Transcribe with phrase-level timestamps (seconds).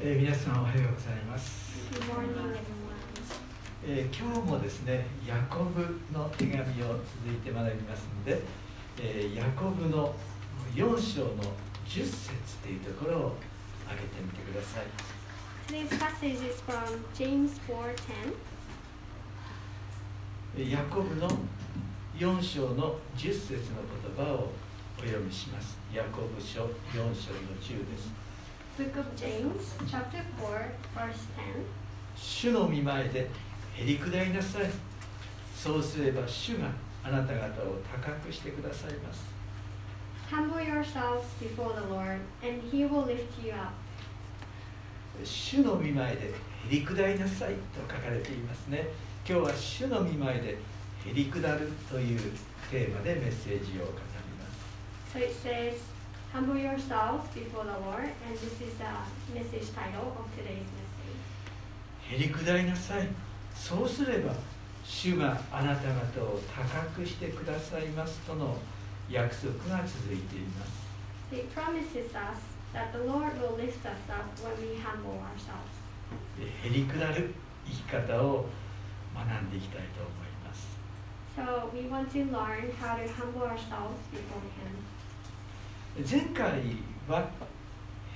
[0.00, 1.70] えー皆さんおはようございます.
[3.86, 5.80] えー今日もですねヤコブ
[6.12, 8.42] の手紙を続いて学びますので、
[9.00, 10.14] えーヤコブの
[10.74, 11.42] 4章の
[11.86, 13.36] 10節というところを
[13.86, 14.84] 挙げてみてください
[15.68, 18.34] Today's passage is from James 4:10.
[20.58, 21.28] えーヤコブの
[22.18, 23.58] 4章の10節の
[24.16, 24.50] 言葉を
[24.98, 27.08] お読みしますヤコブ書4章の
[27.62, 28.10] 10です
[28.80, 31.66] Book of James, chapter 4, verse 10.
[32.16, 33.28] 主の見前で
[33.76, 34.70] へりくだいなさい
[35.54, 36.68] そうすれば主が
[37.04, 39.22] あなた方を高くしてくださいます
[40.30, 43.74] Humble yourselves before the Lord, and he will lift you up.
[45.22, 46.32] 主の見前でへ
[46.70, 48.88] りくだいなさいと書かれていますね
[49.28, 50.56] 今日は主の見前で
[51.06, 52.18] へりくだるという
[52.70, 53.98] テーマでメッセージを語り
[54.38, 55.89] ます So it says,
[56.32, 60.90] Humble yourselves before the Lord, and this is the message title of today's message.
[62.10, 63.08] へりくだいなさい
[63.54, 64.34] そうすれば
[64.84, 68.56] 主があなた方を高くしてくださいますとの
[69.08, 70.72] 約束が続いています
[71.32, 72.38] it promises us
[72.74, 75.70] that the Lord will lift us up when we humble ourselves.
[76.64, 77.32] へりくだる
[77.66, 78.46] 生き方を
[79.14, 80.78] 学んでいきたいと思います
[81.36, 84.74] So we want to learn how to humble ourselves before Him.
[85.98, 86.60] 前回
[87.08, 87.28] は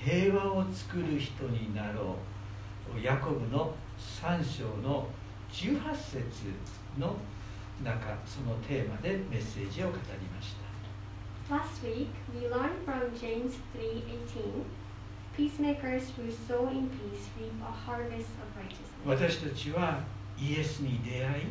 [0.05, 2.17] 平和を作る人になろ
[2.97, 5.09] うヤコブの3章の
[5.51, 6.23] 18節
[6.99, 7.17] の
[7.83, 10.65] 中そのテーマでメッセージを語りました
[11.51, 14.65] Last week, we learned from James 3:18,
[15.37, 18.89] peacemakers who sow in peace reap a harvest of righteousness.
[19.05, 20.01] 私たちは
[20.39, 21.45] イエスに出会い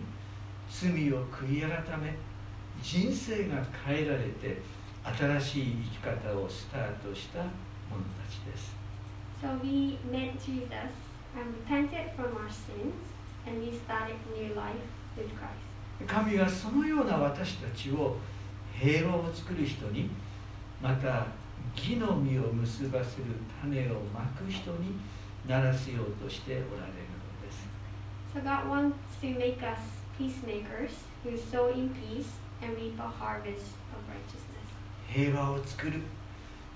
[0.67, 2.15] 罪を悔い改め
[2.81, 4.57] 人生が変えられて
[5.05, 8.73] 新しい生き方をスタートした者たちです
[9.41, 10.71] So we met Jesus
[11.35, 12.93] and repented from our sins,
[13.45, 14.75] and we started new life
[15.17, 16.07] with Christ.
[16.07, 18.17] 神はそのような私たちを
[18.79, 20.09] 平和を作る人に
[20.81, 21.27] また
[21.75, 23.25] 義の実を結ばせる
[23.61, 24.95] 種をまく人に
[25.47, 27.67] ならせようとしておられるのです
[28.33, 29.77] So God wants to make us
[30.17, 30.91] peacemakers
[31.23, 32.31] who sow in peace
[32.61, 34.52] and reap a harvest of righteousness.
[35.07, 35.99] 平和を作る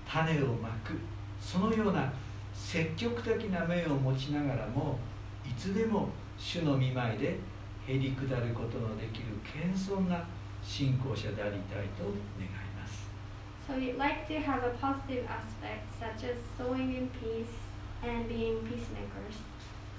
[0.06, 0.98] 種をまく
[1.40, 2.12] そのような
[2.54, 4.98] 積極的な面を持ちながらも
[5.46, 7.38] いつでも主の見舞いで
[7.86, 10.24] へりくだることのできる謙遜な
[10.62, 13.08] 信仰者でありたいと願います
[13.68, 17.52] So we'd like to have a positive aspect such as sowing in peace
[18.02, 19.36] and being peacemakers.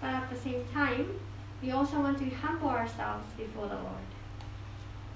[0.01, 1.05] But at the same time,
[1.61, 4.09] we also want to humble ourselves before the Lord.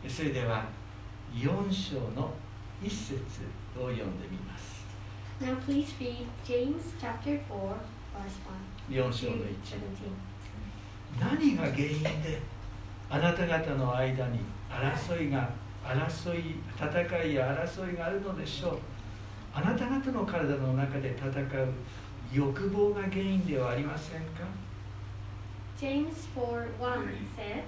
[0.08, 0.66] それでは
[1.34, 2.34] 4章の
[2.84, 3.16] 1節
[3.80, 4.84] を読んでみます
[5.42, 7.40] Now please read James chapter 4,
[8.14, 8.38] verse
[8.90, 9.50] 4 1章 to の1
[11.20, 11.20] 17.
[11.20, 12.42] 何が原因で
[13.10, 14.40] あなた方の間に
[14.70, 15.50] 争いが
[15.86, 18.80] 争い戦いや争いがあるのでしょう
[19.54, 21.74] あなた方の体の中で戦う
[22.34, 24.44] 欲望が原因ではありませんか
[25.80, 27.64] James 4 1 says,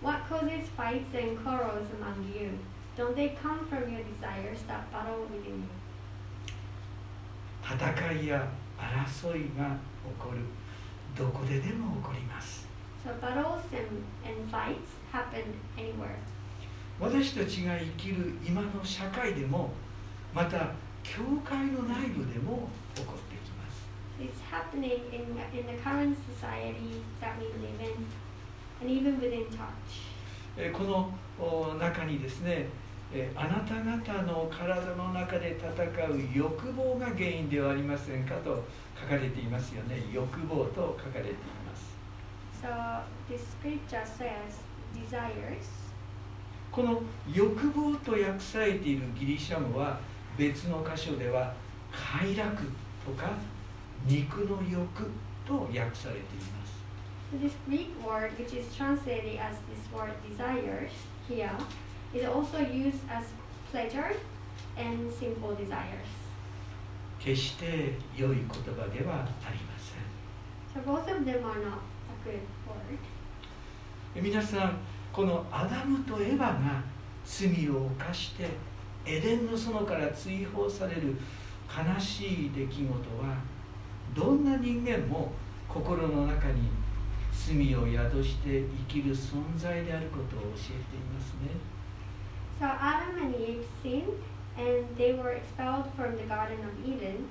[0.00, 2.58] What causes fights and quarrels among you?
[2.96, 5.68] Don't they come from your desires that battle within you?
[7.64, 9.76] 戦いや争いが起
[10.18, 10.38] こる
[11.16, 12.66] どこででも起こります
[13.04, 14.76] So battles and, and fights
[15.12, 15.42] happen
[15.76, 16.16] anywhere.
[17.00, 19.70] 私たちが生きる今の社会でも
[20.34, 23.88] また教会の内部でも起こってきます
[24.20, 25.22] It's happening in,
[25.58, 28.06] in the current society that we live in,
[28.80, 30.12] and even within church.
[30.56, 31.10] えーこの
[31.40, 32.68] お中にですね、
[33.14, 35.72] えーあなた方の体の中で戦
[36.08, 38.64] う欲望が原因ではありませんかと
[39.00, 40.02] 書かれていますよね。
[40.12, 41.92] 欲望と書かれています。
[42.62, 44.62] So the scripture says
[44.94, 45.92] desires.
[46.70, 47.02] この
[47.34, 50.00] 欲望と訳されているギリシャ語は
[50.38, 51.52] 別の箇所では
[51.92, 52.62] 快楽
[53.04, 53.32] とか
[54.06, 55.10] 肉の欲
[55.46, 56.72] と訳されています。
[57.42, 60.90] This Greek word, which is translated as this word desires
[61.28, 61.50] here,
[62.14, 63.24] is also used as
[63.70, 64.12] pleasure
[64.76, 66.06] and simple desires?
[67.18, 70.02] 決して良い言葉ではありません
[70.74, 71.78] So both of them are not
[72.08, 72.98] a good word.
[74.20, 74.78] 皆さん
[75.12, 76.82] このアダムとエバが
[77.24, 78.48] 罪を犯して
[79.06, 81.16] エデンの園から追放される
[81.68, 83.36] 悲しい出来事は
[84.14, 85.32] どんな人間も
[85.68, 86.68] 心の中に
[87.32, 91.50] 罪を宿して生きる存在であることを教えていますね
[92.61, 94.23] So Adam and Eve sinned,
[94.57, 97.29] and they were expelled from the Garden of Eden.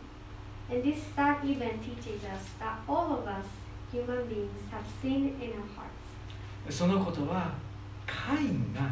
[0.70, 3.46] And this sad event teaches us that all of us,
[3.93, 5.93] human beings, have sin in our hearts.
[6.69, 7.55] そのことは
[8.06, 8.90] カインが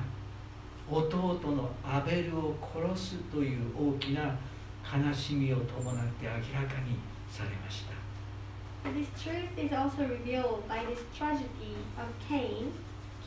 [0.91, 4.37] 弟のアベルを殺すという大きな
[4.85, 6.99] 悲しみを伴って明らかに
[7.31, 7.95] されました
[8.85, 12.71] But this truth is also revealed by this tragedy of Cain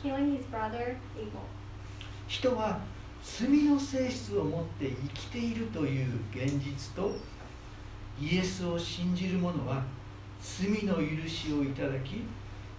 [0.02, 1.42] killing his brother Abel.
[2.28, 2.80] 人は
[3.23, 7.15] 罪の性質を持って生きているという現実と
[8.19, 9.81] イエスを信じる者は
[10.41, 12.23] 罪の許しをいただき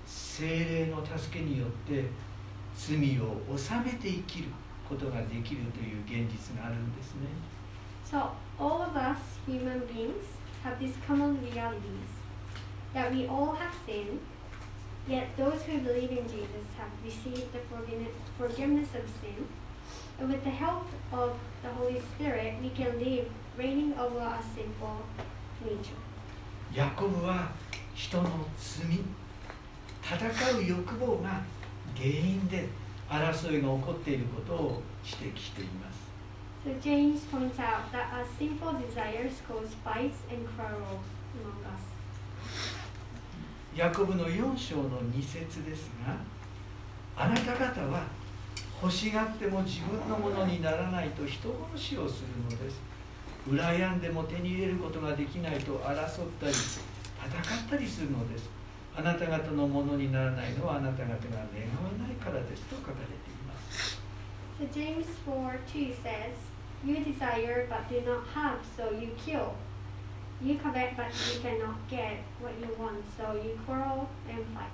[0.07, 2.05] 精霊の助けによって
[2.77, 4.49] 罪を治めて生きる
[4.89, 7.29] ことができるという現実があるんですね
[8.05, 10.13] So all of us human beings
[10.63, 12.11] have these common realities
[12.93, 14.21] that we all have sinned,
[15.09, 19.47] yet those who believe in Jesus have received the forgiveness forgiveness of sin.
[20.21, 23.29] With the help of the Holy Spirit, we can live
[23.59, 25.03] reigning over our sinful
[25.65, 25.99] nature.
[26.73, 27.53] ヤコブは
[27.95, 28.29] 人の
[28.59, 28.99] 罪
[30.03, 31.41] 戦う欲望が
[31.97, 32.69] 原因で
[33.09, 36.05] 争いが起こっていることを指摘しています
[36.65, 41.05] So James points out that our sinful desires cause fights and quarrels
[41.39, 41.81] among us.
[43.77, 46.17] ヤコブの4章の2節ですが
[47.17, 48.05] あなた方は
[48.83, 52.81] 欲しがっても自分のものにならないと人殺しをするのです
[53.49, 58.49] 羨んでも手に入れることができないと争ったり戦ったりするのです
[58.97, 61.47] あなた方のものにならないのはあなた方が願わ
[61.99, 63.99] ないからですと書かれています
[64.61, 66.37] So James 4 2 says,
[66.85, 69.55] You desire but do not have, so you kill.
[70.41, 74.71] You covet but you cannot get what you want, so you quarrel and fight.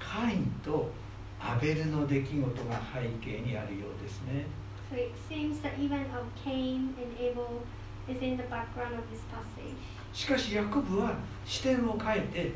[0.00, 0.90] カインと
[1.40, 4.44] アベルの出来事が背景にあるようですね
[4.90, 7.62] So it seems the event of Cain and Abel
[8.08, 9.76] is in the background of this passage.
[10.14, 11.14] しかしヤコブは
[11.44, 12.52] 視点を変えて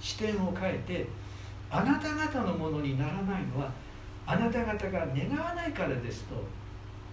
[0.00, 1.06] 視点を変えて
[1.70, 3.70] あなた方のものにならないのは
[4.26, 6.34] あなた方が願わないからですと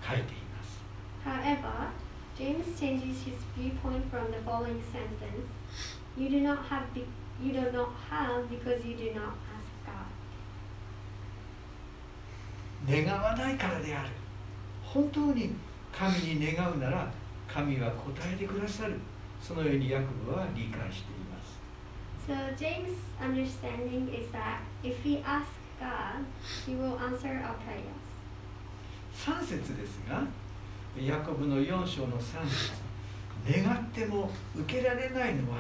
[0.08, 0.80] 書いています
[1.26, 1.90] However,
[2.38, 5.48] James changes his viewpoint from the following sentence
[6.18, 7.06] You do not have, be-
[7.44, 10.06] you do not have because you do not ask God.
[12.88, 14.10] 願わないからである。
[14.84, 15.56] 本当に
[15.92, 17.12] 神に願うなら
[17.48, 19.00] 神は答えてくださる。
[19.42, 21.60] そのようにヤコブは理解しています。
[22.26, 25.44] So James' understanding is that if we ask
[25.80, 26.24] God,
[26.66, 28.04] He will answer our prayers.
[29.14, 30.26] 3節ですが
[30.98, 32.74] ヤコブの4章の3節
[33.64, 35.58] 願っても受けられないのは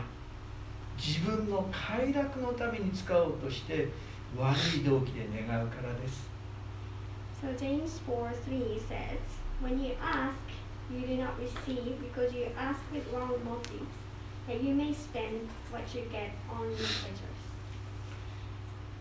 [0.97, 3.89] 自分の快楽のために使おうとして
[4.37, 6.29] 悪い動機で願うからです
[7.43, 9.19] So James 4 3 says,
[9.59, 10.39] When you ask,
[10.89, 13.97] you do not receive because you ask with wrong motives,
[14.47, 17.41] that you may spend what you get on your pleasures.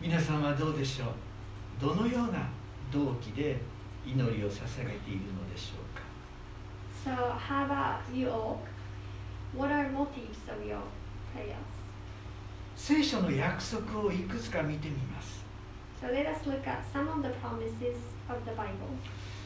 [0.01, 1.07] 皆さんはどうでしょう
[1.79, 2.49] どのような
[2.91, 3.61] 動機で
[4.05, 6.03] 祈りを捧げているのでしょうか
[7.05, 8.57] So, how about you all?
[9.55, 10.81] What are motives of your
[11.33, 11.55] prayers?
[12.75, 15.41] 聖書の約束をいくつか見てみます
[16.01, 18.87] So, let us look at some of the promises of the Bible.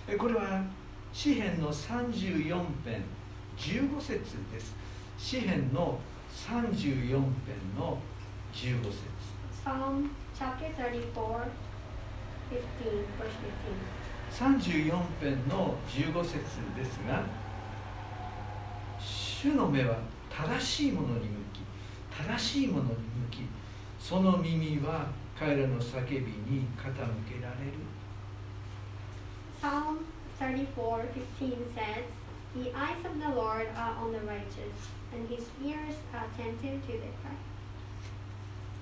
[0.07, 0.63] えこれは
[1.11, 2.47] 詩篇の34
[2.85, 3.03] 編
[3.57, 4.19] 15節
[4.51, 4.75] です
[5.17, 5.99] 詩篇の
[6.31, 7.23] 34編
[7.77, 7.97] の
[8.53, 8.97] 15節
[9.65, 11.11] Psalm chapter 34,
[12.49, 12.61] 15,
[13.17, 13.47] verse
[14.31, 16.33] 34編の15節
[16.75, 17.23] ですが
[18.99, 19.97] 主の目は
[20.29, 21.61] 正しいものに向き
[22.27, 22.95] 正しいものに向
[23.31, 23.39] き
[23.99, 25.07] その耳は
[25.37, 26.93] 彼らの叫びに傾
[27.27, 27.96] けられる 15.
[29.61, 30.05] Psalm
[30.39, 31.05] 34,
[31.39, 32.05] 15 says,
[32.55, 34.75] The eyes of the Lord are on the righteous,
[35.11, 37.37] and his ears are attentive to their cry.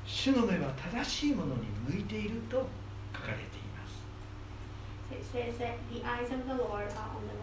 [0.05, 2.67] 主の目は正しいものに向いていると
[3.13, 4.03] 書かれています
[5.09, 7.33] So it says that the eyes of the Lord are on the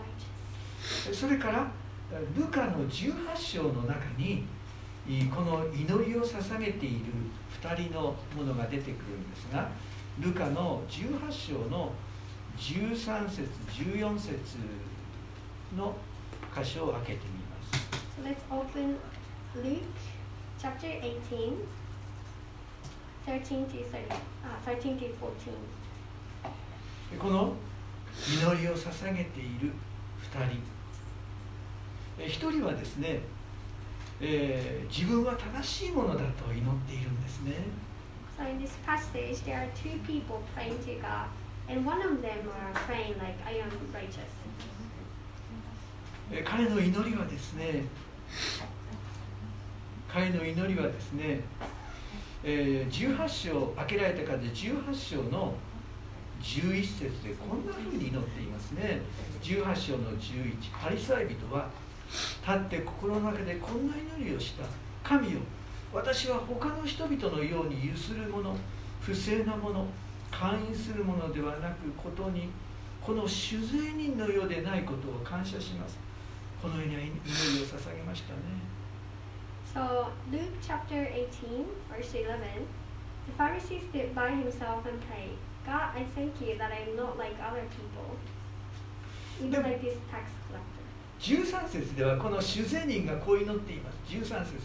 [1.03, 1.15] righteous.
[1.15, 1.71] それから
[2.37, 4.45] ルカの18章の中に
[5.09, 7.07] いこの祈りを捧げている
[7.61, 9.69] 2人のものが出てくるんですが
[10.21, 11.93] ルカの18章の
[12.59, 14.39] 13節14節
[15.77, 15.95] の
[16.55, 17.73] 箇所を開けてみます
[18.19, 18.99] So let's open
[19.57, 19.83] Luke
[20.59, 21.67] chapter 18,
[23.27, 24.09] 13 to 30,
[24.45, 25.55] uh, 13 to 14.
[27.19, 27.55] この
[28.29, 29.73] 祈りを捧げている
[30.33, 30.61] 2人
[32.19, 33.21] え一人はですね、
[34.21, 37.55] えー自分は正しいものだと祈っているんですね
[38.39, 41.27] So in this passage, there are two people praying to God,
[46.45, 47.85] 彼の祈りはですね
[50.13, 51.41] 彼の祈りはですね、
[52.45, 55.55] えー、18章開けられた方で18章の
[56.43, 59.01] 11節でこんなふうに祈っていますね。
[59.43, 61.71] 18章の11パリサイ人は
[62.47, 64.65] 立って心の中でこんな祈りをした。
[65.03, 65.39] 神よ
[65.93, 68.57] 私は他の人々のようにゆするもの
[69.01, 69.87] 不正なもの
[70.43, 72.49] 勧誘するものではなくことに
[73.01, 75.97] この酒税人のようでないことを感謝します
[76.61, 78.41] このように祈りを捧げましたね
[79.73, 82.67] So, Luke chapter 18, verse 11
[83.25, 87.17] The Pharisee stood by himself and prayed, God, I thank you that I am not
[87.17, 88.19] like other people,
[89.41, 90.83] even like this tax collector.
[91.21, 94.57] 13節ではこの主税人がこう祈っています13節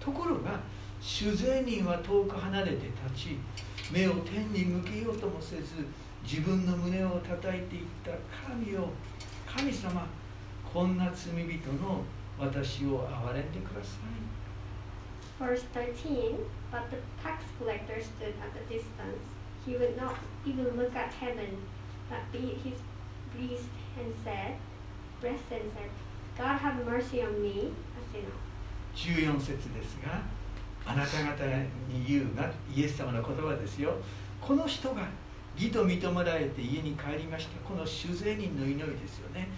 [0.00, 0.58] ところが
[1.00, 3.38] 主税人は遠く離れて立ち
[3.90, 5.86] 目を天に向けようともせず
[6.22, 8.10] 自分の胸を叩いていった
[8.46, 8.88] 神よ
[9.46, 10.06] 神様
[10.72, 12.02] こんな罪人の
[12.38, 14.38] 私を憐れんでください
[15.40, 16.36] Verse 13
[16.70, 19.24] But the tax collector stood at a distance.
[19.64, 21.56] He would not even look at heaven,
[22.10, 22.74] but beat his
[23.32, 24.56] breast and said,
[25.20, 25.90] breast and said,
[26.36, 28.34] God have mercy on me, a sinner.
[28.94, 30.22] 14節ですが
[30.86, 31.44] あなた方
[31.88, 33.94] に言うがイエス様の言葉ですよ。
[34.40, 35.06] この人が
[35.56, 39.48] 義と認められて家に帰りましたこの主税人の祈りですよね。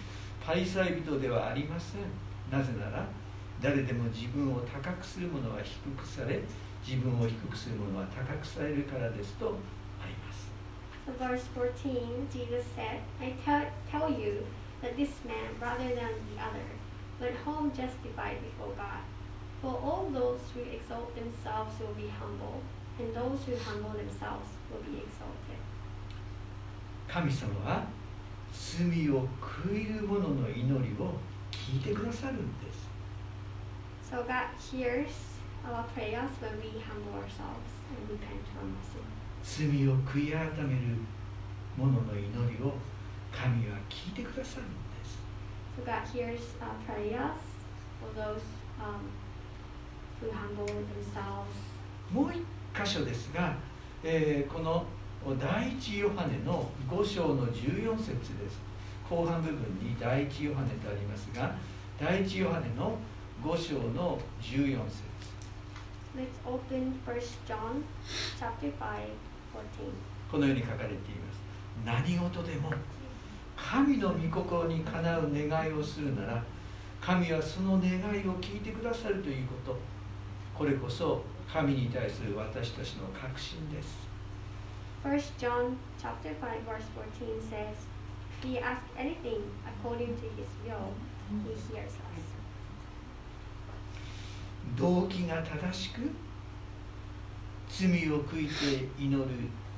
[0.45, 2.03] パリサイ人ではありません。
[2.51, 3.07] なぜなら
[3.61, 6.41] 誰でも自分を高くする者は低くされ
[6.87, 9.55] 自分を低くする者は高くされるからですと
[10.03, 10.51] あります。
[11.07, 14.45] So verse 14, Jesus said, I tell, tell you
[14.83, 16.65] that this man, rather than the other,
[17.21, 19.03] went home justified before God.
[19.63, 22.63] For all those who exalt themselves will be humble,
[22.99, 25.61] and those who humble themselves will be exalted.
[27.09, 27.85] 神様は
[28.53, 31.13] 罪を悔いる者の祈りを
[31.51, 32.89] 聞いてくださるんです
[34.11, 35.09] So God hears
[35.67, 39.03] our prayers when we humble ourselves and repent from our sin.
[39.43, 40.97] 罪を悔い改める
[41.77, 42.75] 者の祈りを
[43.33, 45.19] 神は聞いてくださるんです
[45.77, 47.39] So God hears our prayers
[48.01, 48.41] for those
[48.81, 49.20] um.
[52.13, 52.39] もう一
[52.85, 53.57] 箇所ですが、
[54.05, 54.85] えーこの
[55.39, 58.59] 第一ヨハネの5章の14節です。
[59.09, 61.55] 後半部分に第一ヨハネとありますが
[62.01, 62.97] 第一ヨハネの
[63.43, 65.03] 5章の14節。
[66.17, 67.85] Let's open 1 John
[68.39, 68.73] chapter 5, 14.
[70.31, 71.41] このように書かれています。
[71.85, 72.71] 何事でも
[73.57, 76.43] 神の御心にかなう願いをするなら
[77.01, 77.95] 神はその願い
[78.29, 79.79] を聞いてくださるということ
[80.61, 83.97] これこそ神に対する私たちの確信です
[85.03, 87.89] 1 John chapter 5 verse 14 says,
[88.43, 90.93] If we ask anything according to his will,
[91.47, 92.21] he hears us.
[94.77, 96.11] 動機が正しく
[97.71, 99.31] 罪を悔いて祈る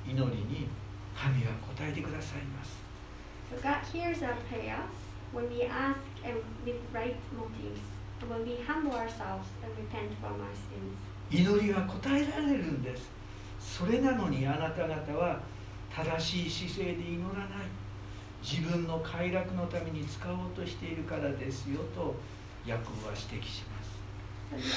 [0.04, 0.66] 祈りに
[1.16, 2.82] 神は答えてくださいます
[3.54, 4.90] So God hears our prayers
[5.32, 7.91] when we ask and with right motives,
[11.30, 13.10] 祈りは答えられるんです。
[13.58, 15.40] それなのにあなた方は
[15.94, 17.48] 正しい姿勢で祈らない。
[18.42, 22.14] 自分の快楽のために使おうとしているからですよと、
[22.66, 24.72] 訳は指摘します。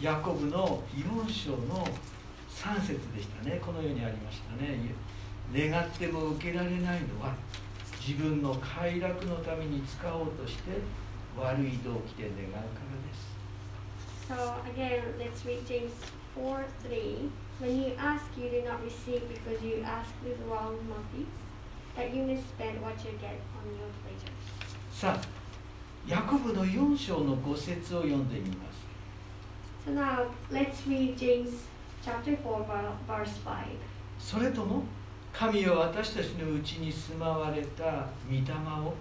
[0.00, 1.86] ヤコブの4書の
[2.58, 4.78] 3節でしたねこのようにありましたね
[5.54, 7.34] 願っても受けられないのは
[8.04, 10.72] 自分の快楽のために使おうとして
[11.38, 13.38] 悪い動機で願うからです
[14.28, 14.34] So
[14.70, 15.92] again, let's read James
[16.36, 17.30] 4 3.
[17.60, 21.40] When you ask, you do not receive because you ask with wrong motives,
[21.96, 24.28] that you may spend what you get on your pleasures.
[24.92, 25.38] さあ
[26.06, 28.86] ヤコブの4章の5節を読んでみます
[29.86, 31.68] So now let's read James
[32.08, 33.52] chapter 4, ver- verse 5.
[34.18, 34.82] それとも
[35.32, 38.40] 神は私たちのうちに住まわれた御霊
[38.82, 38.94] を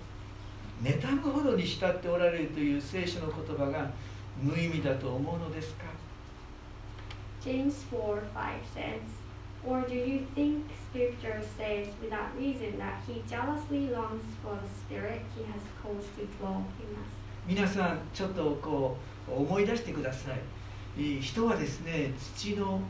[0.83, 3.89] 妬むほどに慕っておられるという聖書の言葉が
[4.41, 5.85] 無意味だと思うのですか
[7.43, 8.99] James 4 5 says,
[9.65, 15.21] Or do you think Scripture says without reason that he jealously longs for the Spirit
[15.35, 17.07] he has caused to dwell in us?
[17.47, 18.97] 皆さんちょっとこ
[19.29, 20.56] う思い出してくださいえー
[20.97, 22.81] 人はですね土の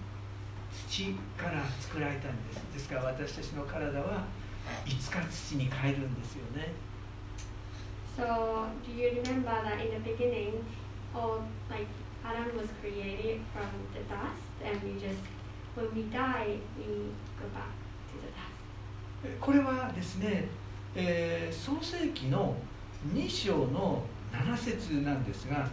[0.87, 4.23] 土から作られたんですですから私たちの体は
[4.85, 6.73] いつか土に帰るんですよね
[8.17, 10.53] So, do you remember that in the beginning,
[11.13, 11.85] all like
[12.25, 15.21] Adam was created from the dust, and we just
[15.75, 16.85] when we die, we
[17.37, 17.69] go back
[18.09, 19.23] to the dust.
[19.23, 20.47] えこれはですね、
[20.95, 22.55] えー創世記の
[23.13, 25.69] 2章の7節なんですが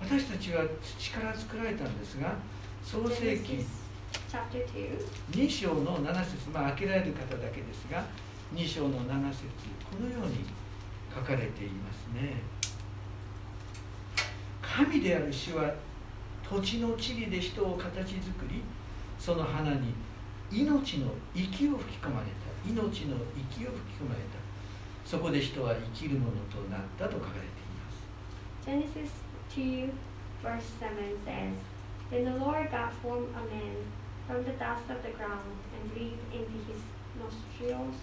[0.00, 2.34] 私たちは土から作られたんですが
[2.82, 3.86] 創世記 Genesis
[4.30, 4.64] chapter
[5.32, 8.04] 2, 2章の7節まあ開けられる方だけですが
[8.54, 9.44] 2章の7節
[9.90, 10.44] このように
[11.14, 12.42] 書かれていますね。
[14.60, 15.72] 神である主は
[16.48, 18.62] 土地の地理で人を形作り
[19.18, 19.94] その花に
[20.52, 22.46] 命の息を吹き込まれた。
[22.68, 24.36] 命の息を吹き込まれた。
[25.04, 28.98] そこで人は生きるものとなったと書かれています。
[29.00, 29.25] Genesis
[29.56, 29.90] 2,
[30.42, 30.94] verse 7
[31.24, 31.56] says,
[32.10, 33.76] Then the Lord God formed a man
[34.28, 36.80] from the dust of the ground and breathed into his
[37.18, 37.96] nostrils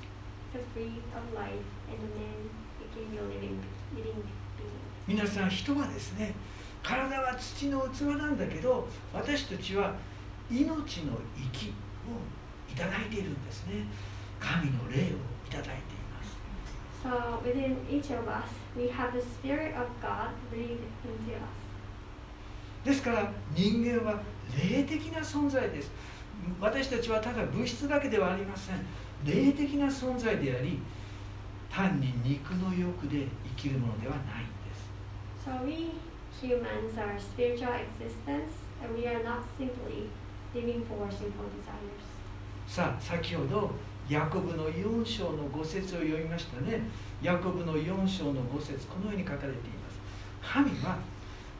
[0.53, 2.50] the breath of life, and the man
[2.81, 3.60] became a living,
[3.95, 4.24] living
[4.57, 4.81] being.
[5.07, 6.33] 皆さん人はですね
[6.81, 9.95] 体は土の器なんだけど私たちは
[10.50, 10.67] 命
[11.01, 11.74] の息を
[12.72, 13.86] いただいているんですね
[14.39, 16.02] 神の霊をいただいています
[17.03, 21.63] So within each of us, we have the Spirit of God breathed into us.
[22.86, 24.19] ですから人間は
[24.57, 25.89] 霊的な存在です
[26.60, 28.86] 私たちはただ物質だけではありません
[29.24, 30.79] 霊的な存在であり
[31.72, 33.25] 単に肉の欲で
[33.57, 34.89] 生きるものではないんです
[35.45, 35.91] So we
[36.41, 38.51] humans are spiritual existence,
[38.83, 40.10] and we are not simply
[40.53, 42.03] living for sinful desires.
[42.67, 43.72] さあ先ほど
[44.10, 46.81] ヤコブの4章の5節を読みましたね。
[47.22, 50.00] ヤコブの4章の5節このように書かれています。
[50.41, 50.98] 神は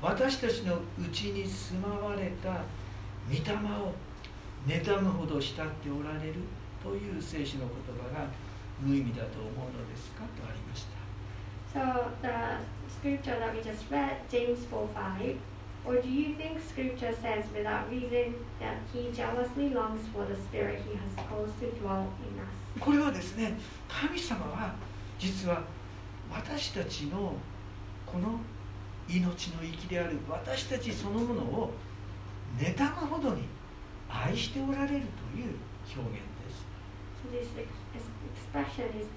[0.02, 0.80] 私たちのう
[1.12, 2.62] ちに住まわれた
[3.30, 3.40] 御霊
[3.80, 3.94] を
[4.68, 6.36] 妬むほど慕っておられる
[6.84, 8.28] という聖書の言葉が
[8.82, 11.04] 無意味だと思うのですかとありました。
[11.74, 15.36] So the scripture that we just read, James 4 5,
[15.86, 20.82] or do you think scripture says without reason that he jealously longs for the spirit
[20.88, 22.80] he has caused to dwell in us?
[22.80, 24.74] これはですね神様は
[25.20, 25.64] 実は
[26.32, 27.34] 私たちの
[28.06, 28.40] この
[29.10, 31.74] 命の息である私たちそのものを
[32.58, 33.44] 妬むほどに
[34.10, 35.02] 愛しておられる
[35.34, 35.56] という
[35.96, 36.66] 表現です
[37.24, 37.70] So this ex-
[38.34, 39.08] expression is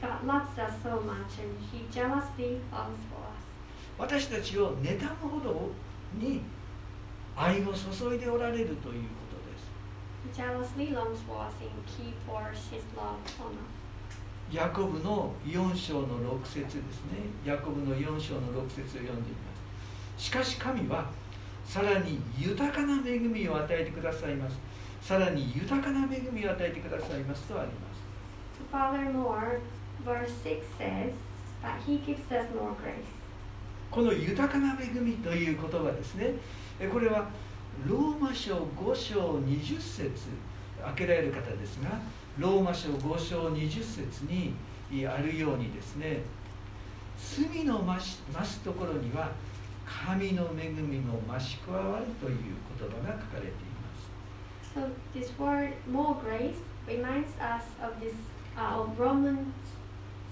[0.00, 3.36] God loves us so much and he jealously longs for us.
[3.98, 5.70] 私たちを妬むほど
[6.18, 6.40] に
[7.36, 8.88] 愛を注いでおられるというこ
[9.30, 9.70] とです.
[14.52, 16.80] ヤコブの4章の6節ですね。
[17.44, 19.18] ヤコブの4章の6節を読んでいま
[20.16, 20.24] す。
[20.24, 21.10] しかし神は
[21.64, 24.56] さらに豊かな恵みを与えてくださいます。
[25.02, 27.96] さらに豊かな恵みを与えてくださいますとあります。
[28.72, 29.60] Furthermore,
[30.04, 31.12] verse 6 says
[31.62, 33.15] that he gives us more grace.
[33.90, 36.34] この豊かな恵みという言葉ですね
[36.78, 37.28] えこれは
[37.88, 40.10] ローマ書5章20節
[40.82, 41.98] 開けられる方ですが
[42.38, 44.54] ローマ書5章20節に
[45.06, 46.22] あるようにですね
[47.18, 49.30] 罪の増し増すところには
[49.86, 52.38] 神の恵みも増し加わるという
[52.78, 53.52] 言葉が書かれていま
[53.94, 54.10] す
[54.74, 58.14] So this word more grace reminds us of this
[58.56, 59.54] uh, of Romans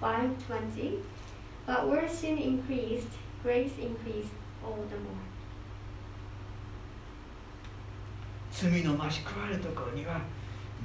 [0.01, 1.03] 5:20.
[1.67, 3.09] But where sin increased,
[3.45, 4.33] grace increased
[4.65, 5.21] all the more.
[8.51, 10.21] 罪の増し加わるところには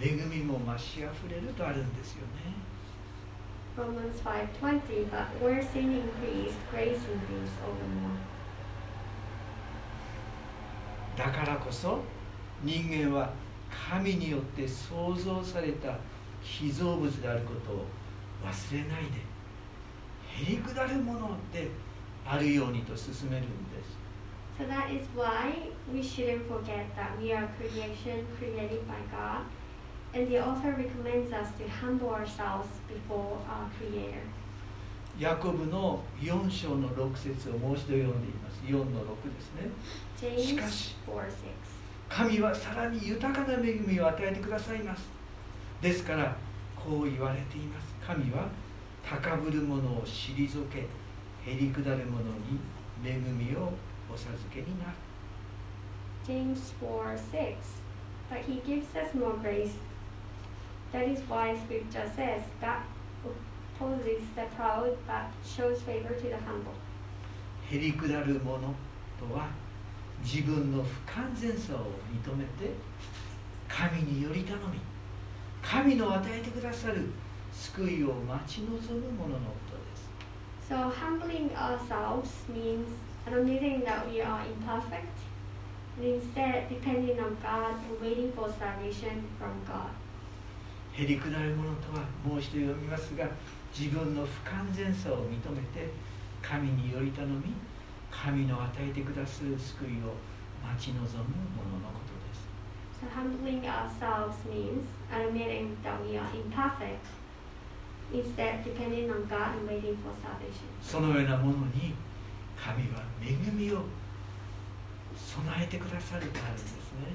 [0.01, 2.53] 恵みも増し溢れるとあるんですよね
[3.77, 5.09] Romans 5:20.
[5.09, 8.17] But where sin increased, grace increased all the more.
[11.15, 11.99] だからこそ
[12.63, 13.31] 人間は
[13.69, 15.95] 神によって創造された
[16.41, 17.85] 被造物であることを
[18.43, 19.29] 忘れないで
[20.43, 21.69] へりくだるもので
[22.25, 23.97] あるようにと進めるんです
[24.60, 25.53] So that is why
[25.93, 29.45] we shouldn't forget that we are creation created by God.
[30.13, 34.19] And the author recommends us to humble ourselves before our Creator.
[35.17, 39.53] ヤコブの4章の6節をもう一度読んでいます4の6です
[40.32, 41.29] ねしかし4 6.
[42.10, 45.10] 神はさらに豊かな恵みを与えてくださいます
[45.82, 46.36] ですから
[46.75, 48.47] こう言われています神は
[49.03, 50.86] 高ぶる者を退け
[51.49, 52.59] へりくだる者に
[53.03, 53.73] 恵みを
[54.13, 54.91] お授けになる
[56.27, 57.55] James 4 6.
[58.29, 59.73] But he gives us more grace.
[60.91, 62.83] That is why scripture says God
[63.25, 66.75] opposes the proud but shows favor to the humble.
[67.71, 68.59] へりくだる者
[69.19, 69.47] とは
[70.23, 72.73] 自分の不完全さを認めて
[73.67, 74.79] 神により頼み
[75.63, 77.09] 神の与えてくださる
[77.51, 79.39] 救いを待ち望む者の
[80.69, 82.88] So humbling ourselves means
[83.25, 85.17] admitting that we are imperfect
[85.97, 89.89] and instead depending on God and waiting for salvation from God.
[90.93, 93.25] へりくだる者とはもう一度読みますが
[93.77, 95.89] 自分の不完全さを認めて
[96.41, 97.53] 神により頼み
[98.12, 100.13] 神の与えてくださる救いを
[100.65, 102.45] 待ち望む者のことです
[102.99, 107.05] So humbling ourselves means admitting that we are imperfect,
[110.81, 111.93] そのようなものに
[112.57, 113.83] 神は恵みを
[115.15, 117.13] 備えてくださるからですね。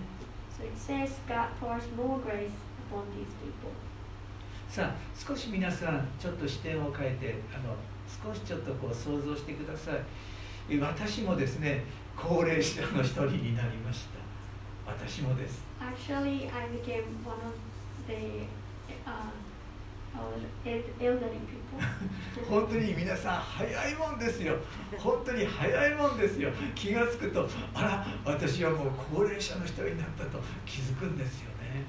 [4.69, 7.75] さあ、少し皆さん、ちょっと視点を変えて、あの
[8.07, 10.79] 少しちょっとこう想像してください。
[10.79, 11.85] 私もですね、
[12.17, 14.93] 高齢者の一人になりました。
[14.93, 15.65] 私もです。
[22.49, 24.57] 本当に皆さん早いもんですよ。
[24.97, 26.51] 本当に早いもんですよ。
[26.75, 31.85] 気がつくとあら私はもう高齢者の人になったと気づくんですよね。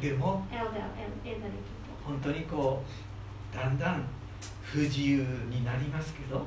[0.00, 0.46] でも
[2.04, 2.82] 本当にこ
[3.52, 4.04] うだんだん
[4.62, 6.46] 不自由になりますけど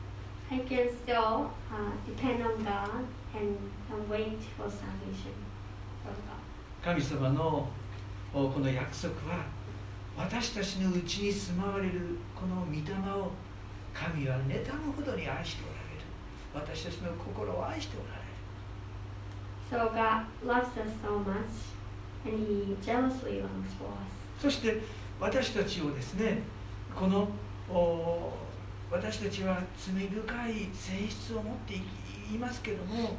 [0.51, 3.57] I can still uh, depend on God and,
[3.89, 5.31] and wait for salvation
[6.03, 6.41] from God.
[6.83, 7.69] 神様の
[8.33, 9.45] おこの約束は
[10.17, 12.79] 私たちのうちに住まわれるこの御霊
[13.13, 13.31] を
[13.93, 18.21] 神は妬むほどに愛しておられる私たちの心を愛しておられる
[19.71, 21.47] So God loves us so much,
[22.25, 24.41] and He jealously longs for us.
[24.41, 24.81] そして
[25.17, 26.41] 私たちをですね
[26.93, 27.29] この
[27.69, 28.33] お
[28.91, 33.15] 私たちは罪深い性質を持っていますけども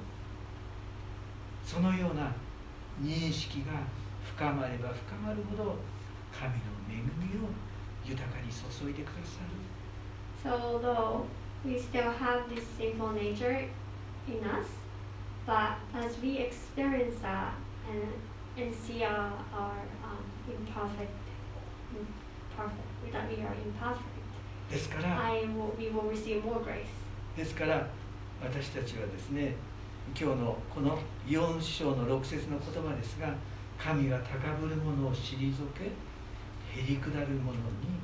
[1.64, 2.30] そのような
[3.00, 3.72] 認識が
[4.36, 5.76] 深まれば深まるほど
[6.30, 6.58] 神の
[6.90, 7.48] 恵みを
[8.04, 9.62] 豊かに注いでくださる
[10.42, 11.24] So although
[11.64, 13.68] we still have this sinful nature
[14.26, 14.66] in us,
[15.46, 17.54] but as we experience that
[17.88, 18.12] and,
[18.58, 21.12] and see our, our um, imperfect,
[21.94, 24.11] imperfect, that we are imperfect,
[24.72, 26.10] ですから will, will.
[27.36, 27.86] ですから
[28.42, 29.54] 私たちはですね
[30.18, 33.34] 今日のこの4章の6節の言葉ですが
[33.78, 38.00] 神は高ぶる者を退けへりくだる者に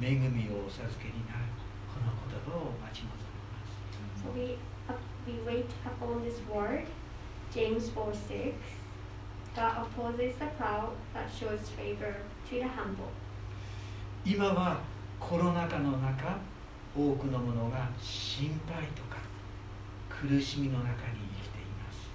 [0.00, 1.50] 恵みをお授けになる
[1.92, 6.86] この言葉を待ち望みます So we, up, we wait upon this word,
[7.52, 8.54] James 4 6.
[9.56, 12.14] God opposes the proud, but shows favor
[12.48, 13.10] to the humble.
[14.24, 14.80] 今は
[15.20, 16.38] コロナ禍の中
[16.96, 19.18] 多くの者が心配とか
[20.08, 20.96] 苦しみの中に
[21.36, 22.10] 生きています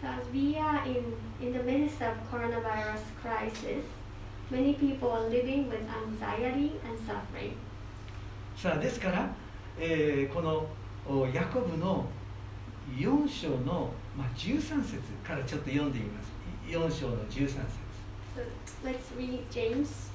[0.00, 3.84] So as we are in, in the midst of coronavirus crisis,
[4.50, 7.56] many people are living with anxiety and suffering.
[8.56, 9.34] さあですから、
[9.78, 10.66] えーこの
[11.08, 12.06] おヤコブの
[12.96, 16.32] 4章の、まあ、13節からちょっと読んでみます
[16.66, 17.56] 4章の13節
[18.34, 18.42] So
[18.84, 20.10] let's read James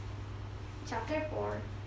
[0.86, 1.81] chapter 4, verse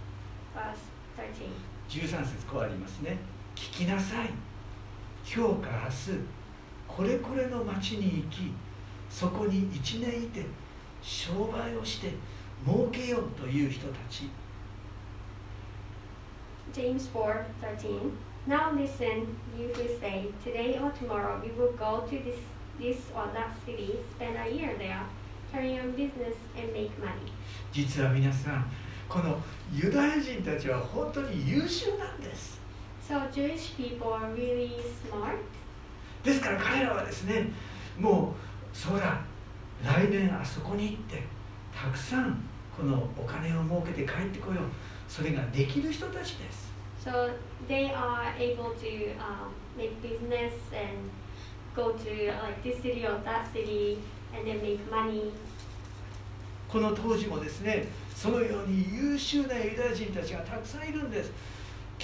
[0.54, 1.48] 13.
[1.88, 3.18] 13節こうありますね
[3.56, 4.30] 聞きなさい
[5.24, 6.20] 今日か明日
[6.86, 8.52] これこれの町に行き
[9.10, 10.44] そこに一年いて
[11.02, 12.12] 商売をして
[12.66, 14.30] 儲けようという人たち
[16.72, 18.12] James 4 13.
[18.46, 22.40] Now listen, you who say, Today or tomorrow we will go to this,
[22.80, 25.02] this or that city, spend a year there,
[25.52, 27.32] carry on business, and make money.
[27.72, 28.66] 実は皆さん
[29.08, 29.38] この
[29.72, 32.60] ユダヤ人たちは本当に優秀なんです
[33.08, 34.70] So Jewish people are really
[35.10, 35.36] smart.
[36.22, 37.48] ですから彼らはですね
[37.98, 38.34] も
[38.72, 39.20] うそうだ
[39.84, 41.22] 来年あそこに行って
[41.74, 42.42] たくさん
[42.76, 44.64] このお金を儲けて帰ってこよう
[45.08, 46.72] それができる人たちです
[47.04, 47.30] So
[47.68, 51.10] they are able to um, make business and
[51.76, 53.98] go to like this city or that city
[54.34, 55.30] and then make money.
[56.74, 61.30] この当時もですねそのように優秀なユダヤ人たちがたくさんいるんです。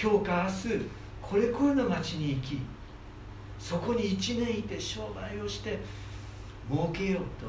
[0.01, 0.87] 今日か明日
[1.21, 2.61] これこれの町に行き
[3.59, 5.81] そこに1年いて商売をして
[6.71, 7.47] 儲けようと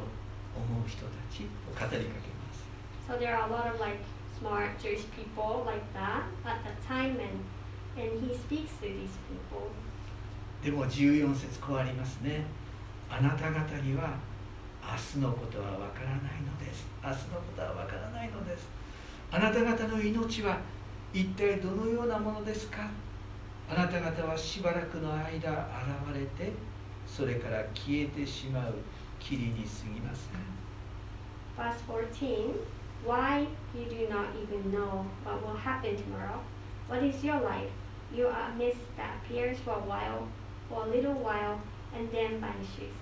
[0.58, 2.66] 思う人たちと語りかけます。
[3.08, 4.00] So there are a lot of like
[4.42, 7.38] smart Jewish people like that at that time, and
[8.02, 9.70] and he speaks to these people.
[10.64, 12.48] でも14節こうありますね。
[13.12, 14.18] あなた方には
[14.84, 18.68] 明日のことはわからないのです明日のことはわからないのです
[19.32, 20.60] あなた方の命は
[21.14, 22.90] 一体どのようなものですか
[23.70, 25.40] あなた方はしばらくの間現
[26.14, 26.52] れて
[27.08, 28.74] それから消えてしまう
[29.20, 30.62] 霧に過ぎません
[31.58, 32.56] Verse 14
[33.06, 36.40] Why you do not even know what will happen tomorrow?
[36.88, 37.72] What is your life?
[38.14, 40.28] You are a mist that appears for a while,
[40.70, 41.60] for a little while,
[41.96, 42.94] and then vanishes.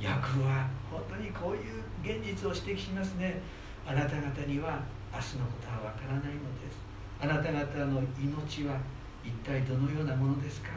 [0.00, 3.40] ヤクは本当にこういう現実を指摘しますね
[3.86, 4.80] あなた方には
[5.12, 6.80] 明日のことはわからないのです
[7.20, 8.80] あなた方の命は
[9.22, 10.70] 一体どのようなものですか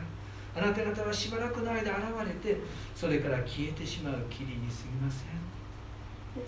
[0.56, 1.92] あなた方はしばらくの間現
[2.28, 2.60] れて
[2.96, 5.54] それから消えてしまう霧に過ぎません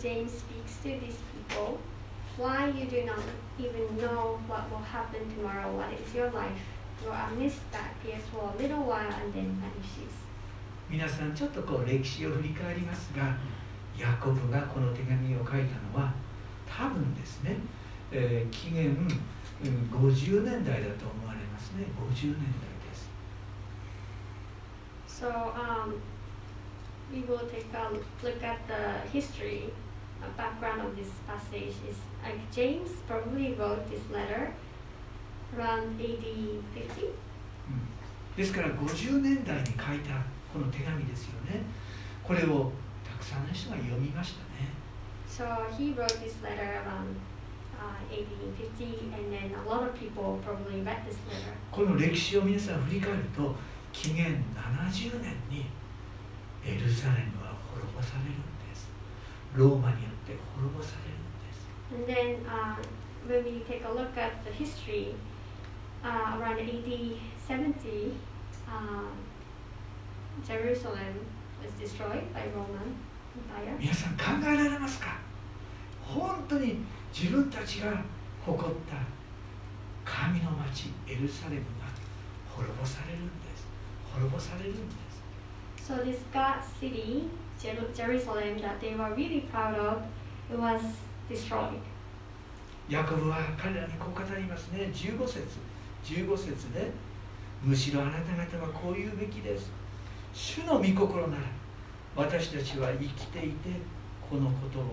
[0.02, 1.78] James speaks to these people.
[2.38, 3.20] Why you do not
[3.60, 5.72] even know what will happen tomorrow?
[5.78, 6.58] What is your life?
[7.04, 10.25] You are a mist that appears for a little while and then vanishes.
[10.90, 13.36] 皆さんちょっとこう歴史を振り返りますが
[13.98, 16.14] ヤコブがこの手紙を書いたのは
[16.68, 17.58] 多分ですね、
[18.12, 19.08] えー紀元、うん
[19.90, 23.10] 50年代だと思われますね50年代です
[25.08, 25.96] So um,
[27.12, 27.90] we will take a
[28.22, 29.72] look at the history,
[30.22, 31.74] uh, background of this passage.
[31.90, 34.52] Is like James probably wrote this letter
[35.58, 37.06] around AD 50.
[37.06, 37.82] うん
[38.36, 41.68] ですから50年代に書いたこの手紙ですよね。
[42.24, 42.72] これを
[43.04, 44.72] たくさんの人が読みましたね。
[45.28, 45.44] So
[45.76, 46.80] he wrote this letter
[51.72, 53.54] この歴史を皆さん振り返ると、
[53.92, 55.66] 紀元70年に
[56.66, 58.40] エルサレムは滅ぼされるん
[58.70, 58.88] です。
[59.56, 61.68] ローマによって滅ぼされるんです。
[61.92, 62.80] And then, uh,
[63.28, 65.16] when we take a look at the history、
[66.02, 68.14] uh, around AD 70,
[68.68, 69.04] uh,
[73.80, 75.18] 皆さん考えられますか？
[76.02, 76.78] 本当に
[77.14, 77.92] 自分たちが
[78.46, 78.96] 誇った
[80.06, 81.88] 神の町エルサレムが
[82.50, 83.66] 滅ぼされるんです。
[84.14, 85.92] 滅ぼされるんです。
[85.92, 87.28] So this God city,
[87.60, 90.02] Jer- Jerusalem, that they were really proud of,
[90.52, 90.82] it was
[91.30, 91.80] destroyed.
[92.88, 94.92] ヤコブは彼らにこう語りますね。
[94.94, 95.44] 15節。
[96.04, 96.92] 15節で
[97.64, 99.72] むしろあなた方はこう言うべきです
[100.36, 101.44] 主の御心なら
[102.14, 103.70] 私たちは生きていて
[104.30, 104.84] このことを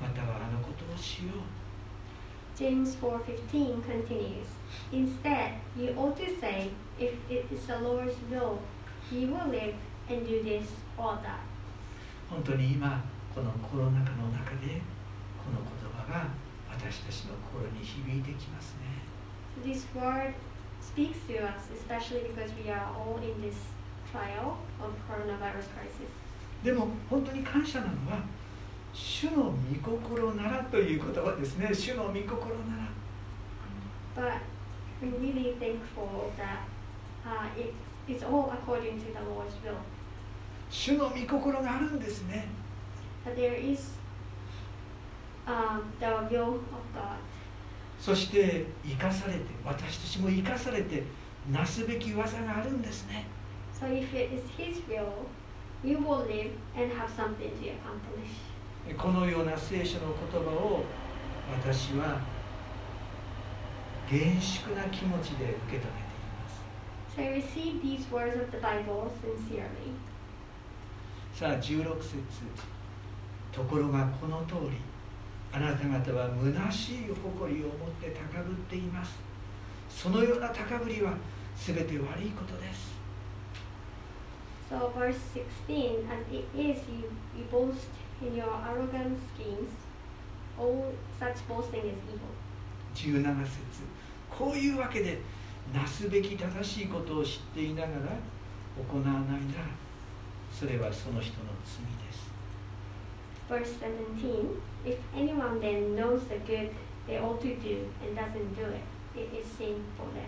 [0.00, 4.46] またはあのことをしよう James 4:15 continues.
[4.90, 8.60] Instead, you ought to say, if it is the Lord's will,
[9.10, 9.74] he will live
[10.08, 11.42] and do this or that.
[12.30, 14.80] 本当に今このコロナ禍の中で
[15.36, 16.28] この言葉が
[16.70, 19.02] 私たちの心に響いてきますね
[19.64, 20.32] this word
[20.80, 23.75] speaks to us, especially because we are all in this
[26.64, 28.18] でも本当に感謝なのは
[28.92, 32.96] 主の御心ならということ葉ですね主の御心なら。
[40.70, 42.48] 主の御心があるんですね。
[48.00, 51.02] そして生かされて私たちも生かされて
[51.50, 53.26] なすべき噂があるんですね。
[58.96, 60.82] このような聖書の言葉を
[61.62, 62.18] 私は
[64.10, 66.64] 厳粛な気持ちで受け止めています。
[71.34, 72.16] さあ、16節。
[73.52, 74.78] ところがこの通り、
[75.52, 79.18] あなた方は虚しい誇りを持って高ぶっています。
[79.90, 81.12] そのような高ぶりは
[81.54, 82.95] すべて悪いことです。
[84.68, 87.86] So verse 16, as it is you, you boast
[88.20, 89.70] in your arrogant schemes,
[90.58, 92.34] all such boasting is evil.
[92.94, 93.56] 17節
[94.30, 95.18] こういうわけで
[95.74, 97.92] なすべき正しいことを知っていながら
[98.76, 99.40] 行わないなら
[100.50, 102.26] それはその人の罪です
[103.48, 106.70] Verse 17, if anyone then knows the good
[107.06, 108.82] they ought to do and doesn't do it,
[109.14, 110.26] it is sin for them.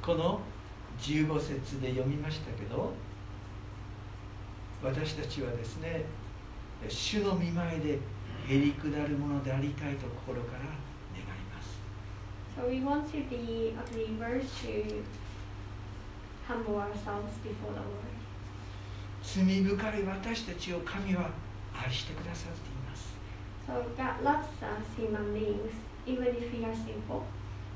[0.00, 0.40] この
[1.00, 2.92] 15節で読みましたけど
[4.82, 6.04] 私たちはですね
[6.88, 7.98] 主の見前で
[8.48, 10.74] へりくだるものでありたいと心から願い
[11.52, 11.80] ます
[12.56, 15.02] So we want to be a believer to
[16.46, 18.16] humble ourselves before the Lord.
[19.22, 21.30] 罪深い私たちを神は
[21.74, 23.16] 愛してくださっています
[23.66, 25.72] So God loves us human beings,
[26.06, 27.22] even if we are sinful.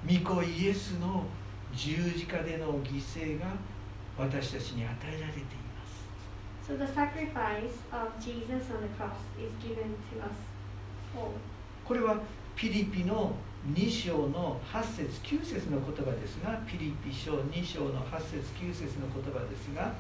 [0.07, 1.25] 御子イエスの
[1.75, 3.47] 十字架での犠牲が
[4.19, 10.31] 私たちに与えられています So the sacrifice of Jesus on the cross is given to us
[11.17, 11.33] all.
[11.85, 12.21] これは
[12.55, 13.35] ピリピの
[13.75, 19.95] 2章の8節9節の言葉ですがピリピ書2章の8節9節の言葉ですが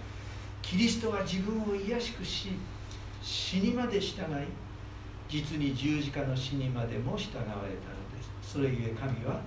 [0.62, 2.50] キリストは自分を卑しくし
[3.22, 4.26] 死にまで従い
[5.28, 9.40] 実に十字架の死にまでも従われたのですそれゆえ神は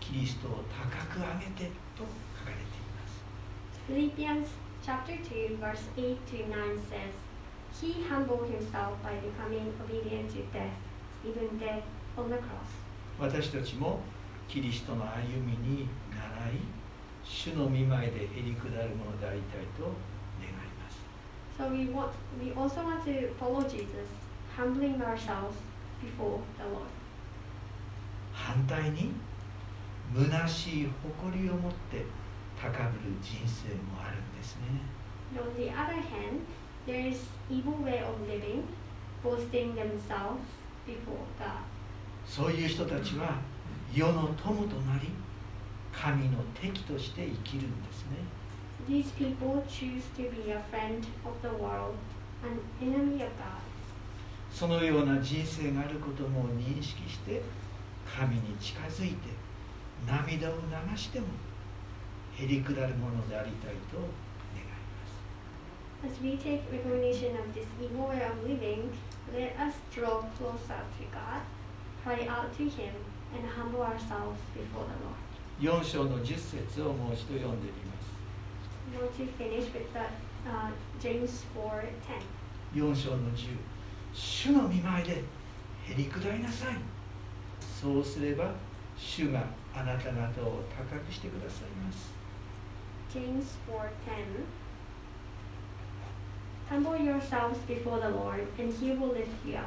[0.00, 2.02] キリストを高く上げてと
[2.38, 3.22] 書かれています
[3.88, 4.46] Philippians
[4.82, 7.14] chapter 2 verse 8 to 9 says,
[7.80, 10.76] He humbled himself by becoming obedient to death,
[11.24, 11.84] even death
[12.16, 12.68] on the cross.
[13.18, 14.00] 私たちも
[14.48, 16.60] キリストの歩みに習い
[17.22, 19.84] 主の見舞いでへりくだるものでありたいと
[20.40, 20.98] 願います
[21.58, 22.10] So we want
[22.42, 24.08] we also want to follow Jesus,
[24.56, 25.56] humbling ourselves
[26.02, 26.88] before the Lord.
[28.32, 29.12] 反対に
[30.14, 32.04] 虚しい誇りを持って
[32.60, 35.00] 高ぶる人生もあるんですね
[35.38, 36.44] on the other hand,
[36.86, 37.18] there is
[37.48, 38.66] evil way of living,
[39.22, 40.42] boasting themselves
[40.86, 41.62] before God.
[42.26, 43.38] そういう人たちは
[43.94, 45.08] 世の友となり
[45.92, 48.16] 神の敵として生きるんですね
[48.88, 51.94] These people choose to be a friend of the world,
[52.42, 53.60] an enemy of God.
[54.52, 57.40] そのような人生があることも認識して
[58.04, 59.39] 神に近づいて
[60.06, 61.26] 涙を流しても
[62.36, 63.98] へりくだるものでありたいと
[64.54, 68.90] 願います As we take recognition of this evil way of living,
[69.34, 71.42] let us draw closer to God,
[72.02, 72.94] cry out to Him,
[73.36, 75.20] and humble ourselves before the Lord.
[75.60, 78.10] 4章の10節をもう一度読んでみます
[78.98, 80.00] want to finish with the,
[80.48, 81.92] uh, James 4:10.
[82.74, 83.56] 4章の10
[84.12, 86.76] 主の見舞いでへりくだりなさい
[87.60, 88.52] そうすれば
[88.96, 92.12] 主があなた方を高くしてくださいます
[93.12, 94.44] James 4:10.
[96.70, 99.66] Humble yourselves before the Lord, and He will lift you up.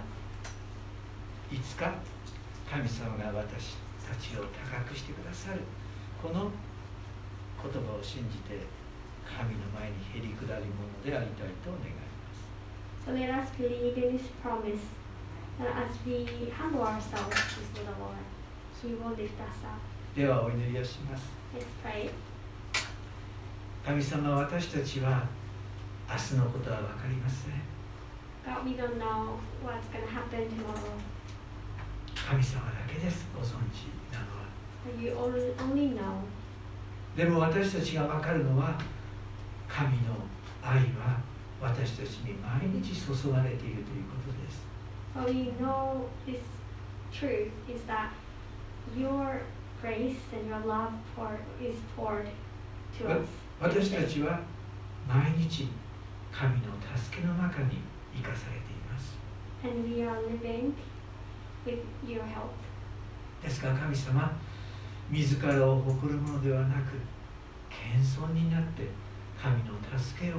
[1.52, 1.94] いつか
[2.72, 3.76] 神様が私
[4.08, 5.60] たちを高くしてくださる
[6.22, 6.50] この
[7.62, 8.66] 言葉を信じて
[9.28, 12.02] 神の前にへりくだりものでありたいと願いま
[12.34, 12.48] す
[13.06, 14.80] So let us believe in His promise
[15.60, 18.24] that as we humble ourselves before the Lord,
[18.82, 19.93] He will lift us up.
[20.16, 21.24] ではお祈りをします。
[23.84, 25.28] 神様、私たちは
[26.08, 27.54] 明日のことはわかりません。
[28.46, 28.76] 神
[32.44, 34.44] 様だけです、ご存知なのは。
[37.18, 38.80] でも私たちがわかるのは、
[39.68, 40.14] 神の
[40.62, 41.20] 愛は
[41.60, 44.62] 私たちに毎日注がれているということです。
[45.16, 46.42] All we know this
[47.12, 48.12] truth is that
[48.96, 49.42] your
[53.60, 54.40] 私たちは
[55.06, 55.68] 毎日
[56.32, 57.80] 神の助けの中に
[58.16, 59.20] 生かされています。
[63.44, 64.32] ですが神様、
[65.10, 66.96] 自らを誇るものではなく、
[67.70, 68.88] 謙遜になって
[69.38, 70.38] 神の助けを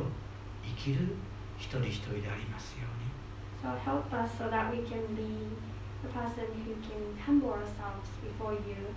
[0.65, 1.15] 生きる
[1.59, 3.13] 一人一人でありますように。
[3.61, 5.23] So help us so that we can be
[6.03, 8.89] a person who can humble ourselves before you.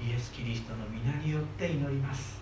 [0.00, 2.40] イエス・キリストの皆によって祈ります。